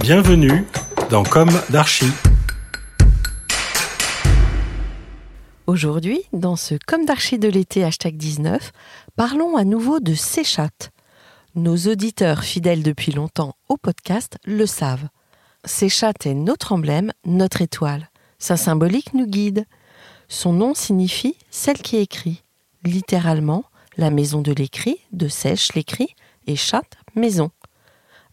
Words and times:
Bienvenue 0.00 0.66
dans 1.08 1.22
Comme 1.22 1.48
d'Archie. 1.70 2.12
Aujourd'hui, 5.66 6.20
dans 6.34 6.54
ce 6.54 6.74
Comme 6.86 7.06
d'Archie 7.06 7.38
de 7.38 7.48
l'été 7.48 7.82
hashtag 7.82 8.14
19, 8.18 8.72
parlons 9.16 9.56
à 9.56 9.64
nouveau 9.64 9.98
de 9.98 10.12
Séchat. 10.12 10.68
Nos 11.54 11.76
auditeurs 11.90 12.44
fidèles 12.44 12.82
depuis 12.82 13.12
longtemps 13.12 13.56
au 13.70 13.78
podcast 13.78 14.36
le 14.44 14.66
savent. 14.66 15.08
Séchat 15.64 16.12
est 16.26 16.34
notre 16.34 16.72
emblème, 16.72 17.12
notre 17.24 17.62
étoile. 17.62 18.10
Sa 18.38 18.58
symbolique 18.58 19.14
nous 19.14 19.26
guide. 19.26 19.64
Son 20.28 20.52
nom 20.52 20.74
signifie 20.74 21.38
celle 21.50 21.78
qui 21.78 21.96
écrit. 21.96 22.42
Littéralement, 22.84 23.64
la 23.96 24.10
maison 24.10 24.42
de 24.42 24.52
l'écrit, 24.52 24.98
de 25.12 25.28
sèche 25.28 25.72
l'écrit, 25.72 26.14
et 26.46 26.56
chatte, 26.56 26.98
maison. 27.14 27.50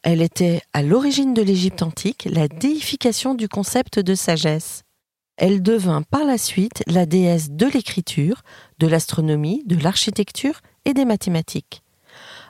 Elle 0.03 0.21
était 0.21 0.61
à 0.73 0.83
l'origine 0.83 1.33
de 1.33 1.41
l'Égypte 1.41 1.81
antique 1.81 2.27
la 2.29 2.49
déification 2.49 3.35
du 3.35 3.47
concept 3.47 3.99
de 3.99 4.15
sagesse. 4.15 4.83
Elle 5.37 5.63
devint 5.63 6.01
par 6.01 6.25
la 6.25 6.37
suite 6.37 6.83
la 6.87 7.05
déesse 7.05 7.51
de 7.51 7.65
l'écriture, 7.67 8.41
de 8.79 8.87
l'astronomie, 8.87 9.63
de 9.65 9.81
l'architecture 9.81 10.59
et 10.83 10.93
des 10.93 11.05
mathématiques. 11.05 11.83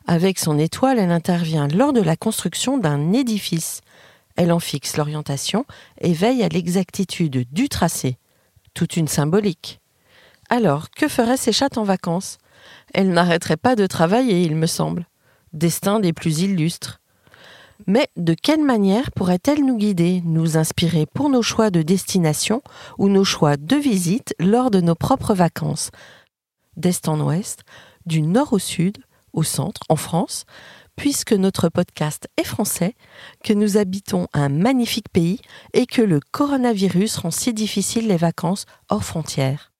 Avec 0.08 0.40
son 0.40 0.58
étoile, 0.58 0.98
elle 0.98 1.12
intervient 1.12 1.68
lors 1.68 1.94
de 1.94 2.02
la 2.02 2.16
construction 2.16 2.80
d'un 2.80 3.14
édifice. 3.14 3.82
Elle 4.36 4.52
en 4.52 4.60
fixe 4.60 4.98
l'orientation 4.98 5.66
et 6.02 6.12
veille 6.12 6.42
à 6.42 6.50
l'exactitude 6.50 7.46
du 7.52 7.70
tracé. 7.70 8.18
Toute 8.74 8.98
une 8.98 9.08
symbolique. 9.08 9.80
Alors, 10.50 10.90
que 10.90 11.08
ferait 11.08 11.38
ces 11.38 11.54
chattes 11.54 11.78
en 11.78 11.84
vacances? 11.84 12.40
Elles 12.96 13.12
n'arrêteraient 13.12 13.58
pas 13.58 13.76
de 13.76 13.86
travailler, 13.86 14.42
il 14.42 14.56
me 14.56 14.66
semble. 14.66 15.06
Destin 15.54 16.00
des 16.00 16.14
plus 16.14 16.40
illustres. 16.40 17.00
Mais 17.86 18.08
de 18.16 18.34
quelle 18.34 18.64
manière 18.64 19.12
pourrait-elle 19.12 19.66
nous 19.66 19.78
guider, 19.78 20.22
nous 20.26 20.58
inspirer 20.58 21.06
pour 21.06 21.30
nos 21.30 21.42
choix 21.42 21.70
de 21.70 21.82
destination 21.82 22.62
ou 22.98 23.10
nos 23.10 23.26
choix 23.26 23.58
de 23.58 23.76
visite 23.76 24.34
lors 24.40 24.72
de 24.72 24.80
nos 24.80 24.96
propres 24.96 25.34
vacances? 25.34 25.92
D'est 26.78 27.08
en 27.08 27.20
ouest, 27.20 27.64
du 28.06 28.22
nord 28.22 28.54
au 28.54 28.60
sud, 28.60 28.98
au 29.34 29.44
centre, 29.44 29.82
en 29.90 29.96
France, 29.96 30.46
puisque 30.96 31.34
notre 31.34 31.70
podcast 31.70 32.28
est 32.38 32.44
français, 32.44 32.96
que 33.44 33.54
nous 33.54 33.78
habitons 33.78 34.28
un 34.34 34.50
magnifique 34.50 35.10
pays 35.10 35.40
et 35.74 35.86
que 35.86 36.02
le 36.02 36.20
coronavirus 36.32 37.18
rend 37.18 37.32
si 37.32 37.54
difficile 37.54 38.08
les 38.08 38.18
vacances 38.18 38.66
hors 38.90 39.04
frontières. 39.04 39.72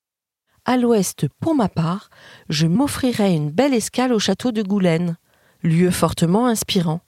À 0.66 0.78
l'ouest, 0.78 1.28
pour 1.40 1.56
ma 1.56 1.70
part, 1.70 2.10
je 2.50 2.68
m'offrirai 2.68 3.34
une 3.34 3.52
belle 3.52 3.74
escale 3.74 4.14
au 4.14 4.20
château 4.20 4.52
de 4.52 4.62
Goulaine, 4.62 5.18
lieu 5.62 5.92
fortement 5.92 6.48
inspirant. 6.48 7.02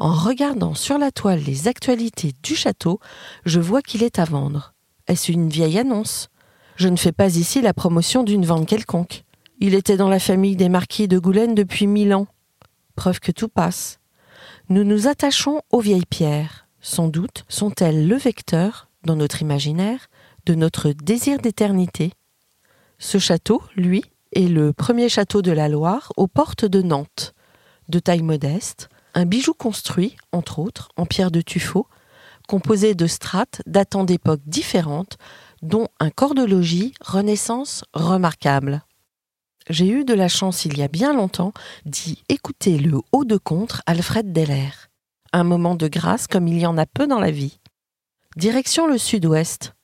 En 0.00 0.14
regardant 0.14 0.74
sur 0.74 0.96
la 0.96 1.10
toile 1.10 1.40
les 1.40 1.66
actualités 1.66 2.32
du 2.44 2.54
château, 2.54 3.00
je 3.44 3.58
vois 3.58 3.82
qu'il 3.82 4.04
est 4.04 4.20
à 4.20 4.24
vendre. 4.24 4.74
Est-ce 5.08 5.32
une 5.32 5.48
vieille 5.48 5.76
annonce? 5.76 6.28
Je 6.76 6.88
ne 6.88 6.96
fais 6.96 7.10
pas 7.10 7.34
ici 7.34 7.60
la 7.60 7.74
promotion 7.74 8.22
d'une 8.22 8.46
vente 8.46 8.68
quelconque. 8.68 9.24
Il 9.58 9.74
était 9.74 9.96
dans 9.96 10.08
la 10.08 10.20
famille 10.20 10.54
des 10.54 10.68
marquis 10.68 11.08
de 11.08 11.18
Goulaine 11.18 11.56
depuis 11.56 11.88
mille 11.88 12.14
ans. 12.14 12.28
Preuve 12.94 13.18
que 13.18 13.32
tout 13.32 13.48
passe. 13.48 13.98
Nous 14.68 14.84
nous 14.84 15.08
attachons 15.08 15.62
aux 15.72 15.80
vieilles 15.80 16.06
pierres. 16.08 16.68
Sans 16.80 17.08
doute 17.08 17.44
sont-elles 17.48 18.06
le 18.06 18.16
vecteur, 18.16 18.88
dans 19.04 19.16
notre 19.16 19.42
imaginaire, 19.42 20.06
de 20.46 20.54
notre 20.54 20.92
désir 20.92 21.38
d'éternité. 21.38 22.12
Ce 23.00 23.18
château, 23.18 23.62
lui, 23.74 24.04
est 24.32 24.46
le 24.46 24.72
premier 24.72 25.08
château 25.08 25.42
de 25.42 25.50
la 25.50 25.68
Loire 25.68 26.12
aux 26.16 26.28
portes 26.28 26.66
de 26.66 26.82
Nantes. 26.82 27.34
De 27.88 27.98
taille 27.98 28.22
modeste, 28.22 28.88
un 29.18 29.26
bijou 29.26 29.52
construit, 29.52 30.16
entre 30.30 30.60
autres, 30.60 30.90
en 30.96 31.04
pierre 31.04 31.32
de 31.32 31.40
tuffeau, 31.40 31.88
composé 32.46 32.94
de 32.94 33.08
strates 33.08 33.62
datant 33.66 34.04
d'époques 34.04 34.46
différentes, 34.46 35.18
dont 35.60 35.88
un 35.98 36.10
corps 36.10 36.36
de 36.36 36.44
logis 36.44 36.94
Renaissance 37.00 37.84
remarquable. 37.94 38.84
J'ai 39.68 39.88
eu 39.88 40.04
de 40.04 40.14
la 40.14 40.28
chance 40.28 40.64
il 40.64 40.78
y 40.78 40.84
a 40.84 40.88
bien 40.88 41.12
longtemps 41.12 41.52
d'y 41.84 42.22
écouter 42.28 42.78
le 42.78 43.00
haut 43.10 43.24
de 43.24 43.36
contre 43.36 43.82
Alfred 43.86 44.32
Deller. 44.32 44.70
Un 45.32 45.42
moment 45.42 45.74
de 45.74 45.88
grâce 45.88 46.28
comme 46.28 46.46
il 46.46 46.60
y 46.60 46.66
en 46.66 46.78
a 46.78 46.86
peu 46.86 47.08
dans 47.08 47.18
la 47.18 47.32
vie. 47.32 47.58
Direction 48.36 48.86
le 48.86 48.98
sud-ouest. 48.98 49.74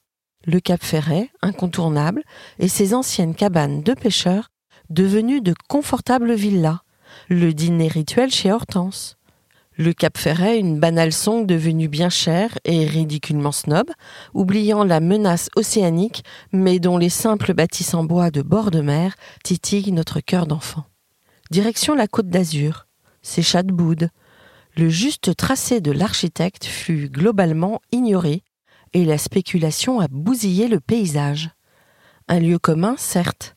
Le 0.46 0.60
Cap 0.60 0.84
Ferret, 0.84 1.28
incontournable, 1.42 2.22
et 2.60 2.68
ses 2.68 2.94
anciennes 2.94 3.34
cabanes 3.34 3.82
de 3.82 3.94
pêcheurs, 3.94 4.52
devenues 4.90 5.40
de 5.40 5.54
confortables 5.68 6.34
villas. 6.34 6.82
Le 7.28 7.52
dîner 7.52 7.88
rituel 7.88 8.30
chez 8.30 8.52
Hortense. 8.52 9.16
Le 9.76 9.92
Cap 9.92 10.16
Ferret, 10.16 10.60
une 10.60 10.78
banale 10.78 11.12
song 11.12 11.46
devenue 11.46 11.88
bien 11.88 12.08
chère 12.08 12.56
et 12.64 12.86
ridiculement 12.86 13.50
snob, 13.50 13.90
oubliant 14.32 14.84
la 14.84 15.00
menace 15.00 15.50
océanique, 15.56 16.22
mais 16.52 16.78
dont 16.78 16.96
les 16.96 17.08
simples 17.08 17.54
bâtisses 17.54 17.92
en 17.94 18.04
bois 18.04 18.30
de 18.30 18.40
bord 18.40 18.70
de 18.70 18.80
mer 18.80 19.16
titillent 19.42 19.90
notre 19.90 20.20
cœur 20.20 20.46
d'enfant. 20.46 20.84
Direction 21.50 21.96
la 21.96 22.06
côte 22.06 22.28
d'Azur, 22.28 22.86
c'est 23.20 23.42
Chadboud. 23.42 24.10
Le 24.76 24.88
juste 24.88 25.34
tracé 25.34 25.80
de 25.80 25.90
l'architecte 25.90 26.66
fut 26.66 27.08
globalement 27.08 27.80
ignoré, 27.90 28.44
et 28.92 29.04
la 29.04 29.18
spéculation 29.18 29.98
a 29.98 30.06
bousillé 30.06 30.68
le 30.68 30.78
paysage. 30.78 31.50
Un 32.28 32.38
lieu 32.38 32.60
commun, 32.60 32.94
certes. 32.96 33.56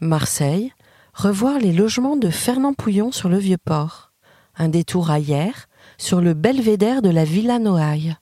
Marseille, 0.00 0.72
revoir 1.12 1.60
les 1.60 1.72
logements 1.72 2.16
de 2.16 2.28
Fernand 2.28 2.74
Pouillon 2.74 3.12
sur 3.12 3.28
le 3.28 3.38
Vieux-Port 3.38 4.13
un 4.56 4.68
détour 4.68 5.10
hier, 5.16 5.66
sur 5.98 6.20
le 6.20 6.34
belvédère 6.34 7.02
de 7.02 7.10
la 7.10 7.24
Villa 7.24 7.58
Noailles. 7.58 8.16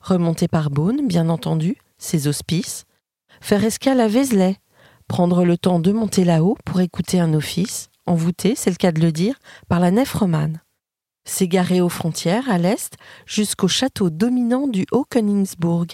Remonter 0.00 0.48
par 0.48 0.70
Beaune, 0.70 1.06
bien 1.06 1.28
entendu, 1.28 1.76
ses 1.98 2.26
hospices. 2.28 2.84
Faire 3.40 3.64
escale 3.64 4.00
à 4.00 4.08
Vézelay, 4.08 4.56
prendre 5.08 5.44
le 5.44 5.56
temps 5.56 5.80
de 5.80 5.92
monter 5.92 6.24
là-haut 6.24 6.56
pour 6.64 6.80
écouter 6.80 7.20
un 7.20 7.34
office, 7.34 7.88
envoûté, 8.06 8.54
c'est 8.56 8.70
le 8.70 8.76
cas 8.76 8.92
de 8.92 9.00
le 9.00 9.12
dire, 9.12 9.38
par 9.68 9.80
la 9.80 9.90
nef 9.90 10.12
romane. 10.12 10.60
S'égarer 11.24 11.80
aux 11.80 11.88
frontières, 11.88 12.50
à 12.50 12.58
l'est, 12.58 12.96
jusqu'au 13.26 13.68
château 13.68 14.10
dominant 14.10 14.66
du 14.66 14.86
Haut-Königsbourg. 14.90 15.86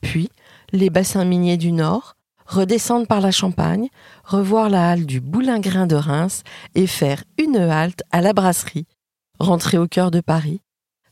Puis, 0.00 0.30
les 0.72 0.90
bassins 0.90 1.24
miniers 1.24 1.56
du 1.56 1.72
nord, 1.72 2.16
redescendre 2.48 3.06
par 3.06 3.20
la 3.20 3.30
Champagne, 3.30 3.88
revoir 4.24 4.70
la 4.70 4.90
halle 4.90 5.06
du 5.06 5.20
Boulingrin 5.20 5.86
de 5.86 5.94
Reims 5.94 6.42
et 6.74 6.86
faire 6.86 7.22
une 7.36 7.56
halte 7.56 8.02
à 8.10 8.20
la 8.22 8.32
brasserie, 8.32 8.86
rentrer 9.38 9.78
au 9.78 9.86
cœur 9.86 10.10
de 10.10 10.20
Paris, 10.20 10.62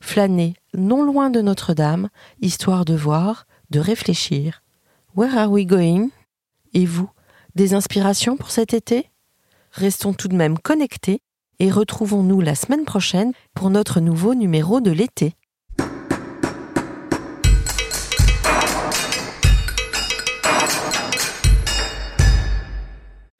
flâner 0.01 0.55
non 0.73 1.03
loin 1.03 1.29
de 1.29 1.41
Notre-Dame, 1.41 2.09
histoire 2.41 2.85
de 2.85 2.95
voir, 2.95 3.45
de 3.69 3.79
réfléchir. 3.79 4.63
Where 5.15 5.37
are 5.37 5.51
we 5.51 5.65
going? 5.65 6.09
Et 6.73 6.85
vous, 6.85 7.09
des 7.55 7.73
inspirations 7.73 8.35
pour 8.35 8.51
cet 8.51 8.73
été? 8.73 9.09
Restons 9.71 10.13
tout 10.13 10.27
de 10.27 10.35
même 10.35 10.57
connectés 10.57 11.21
et 11.59 11.71
retrouvons-nous 11.71 12.41
la 12.41 12.55
semaine 12.55 12.85
prochaine 12.85 13.31
pour 13.53 13.69
notre 13.69 13.99
nouveau 13.99 14.33
numéro 14.33 14.81
de 14.81 14.91
l'été. 14.91 15.33